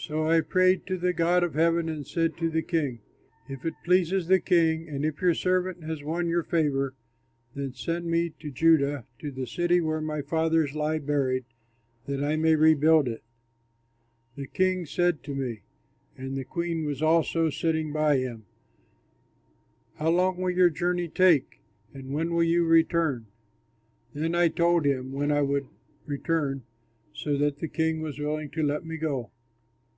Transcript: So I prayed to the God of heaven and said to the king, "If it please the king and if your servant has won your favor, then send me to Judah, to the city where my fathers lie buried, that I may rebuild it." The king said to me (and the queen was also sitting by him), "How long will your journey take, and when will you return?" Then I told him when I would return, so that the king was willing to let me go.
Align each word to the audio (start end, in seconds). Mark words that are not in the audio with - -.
So 0.00 0.26
I 0.30 0.42
prayed 0.42 0.86
to 0.86 0.96
the 0.96 1.12
God 1.12 1.42
of 1.42 1.54
heaven 1.54 1.88
and 1.88 2.06
said 2.06 2.36
to 2.36 2.48
the 2.48 2.62
king, 2.62 3.00
"If 3.48 3.66
it 3.66 3.74
please 3.84 4.10
the 4.28 4.38
king 4.38 4.88
and 4.88 5.04
if 5.04 5.20
your 5.20 5.34
servant 5.34 5.82
has 5.82 6.04
won 6.04 6.28
your 6.28 6.44
favor, 6.44 6.94
then 7.56 7.72
send 7.72 8.06
me 8.06 8.30
to 8.38 8.52
Judah, 8.52 9.06
to 9.18 9.32
the 9.32 9.46
city 9.46 9.80
where 9.80 10.00
my 10.00 10.22
fathers 10.22 10.72
lie 10.76 11.00
buried, 11.00 11.46
that 12.06 12.22
I 12.22 12.36
may 12.36 12.54
rebuild 12.54 13.08
it." 13.08 13.24
The 14.36 14.46
king 14.46 14.86
said 14.86 15.24
to 15.24 15.34
me 15.34 15.62
(and 16.16 16.36
the 16.36 16.44
queen 16.44 16.84
was 16.84 17.02
also 17.02 17.50
sitting 17.50 17.92
by 17.92 18.18
him), 18.18 18.46
"How 19.96 20.10
long 20.10 20.36
will 20.38 20.52
your 20.52 20.70
journey 20.70 21.08
take, 21.08 21.60
and 21.92 22.12
when 22.14 22.32
will 22.32 22.44
you 22.44 22.64
return?" 22.64 23.26
Then 24.14 24.36
I 24.36 24.46
told 24.46 24.86
him 24.86 25.10
when 25.12 25.32
I 25.32 25.42
would 25.42 25.66
return, 26.06 26.62
so 27.12 27.36
that 27.38 27.58
the 27.58 27.68
king 27.68 28.00
was 28.00 28.20
willing 28.20 28.48
to 28.50 28.62
let 28.62 28.86
me 28.86 28.96
go. 28.96 29.32